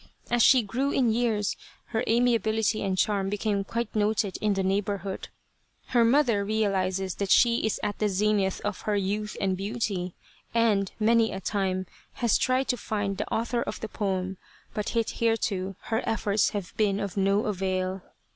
As 0.31 0.41
she 0.41 0.63
grew 0.63 0.89
in 0.91 1.11
years, 1.13 1.55
her 1.89 2.03
amiability 2.07 2.81
and 2.81 2.97
charm 2.97 3.29
became 3.29 3.63
quite 3.63 3.95
noted 3.95 4.35
in 4.41 4.55
the 4.55 4.63
neighbourhood: 4.63 5.27
her 5.89 6.03
mother 6.03 6.43
realizes 6.43 7.13
that 7.17 7.29
she 7.29 7.57
is 7.63 7.79
at 7.83 7.99
the 7.99 8.09
zenith 8.09 8.61
of 8.61 8.81
her 8.81 8.95
youth 8.95 9.37
and 9.39 9.55
beauty, 9.55 10.15
and, 10.55 10.91
many 10.99 11.31
a 11.31 11.39
time, 11.39 11.85
has 12.13 12.39
tried 12.39 12.67
to 12.69 12.77
find 12.77 13.19
the 13.19 13.31
author 13.31 13.61
of 13.61 13.79
the 13.79 13.87
poem, 13.87 14.37
but 14.73 14.89
hitherto 14.97 15.75
her 15.81 16.01
efforts 16.09 16.49
have 16.49 16.75
been 16.77 16.99
of 16.99 17.15
no 17.15 17.45
avail. 17.45 18.01